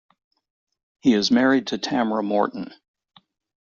[1.01, 2.73] He is married to Tamra Morton.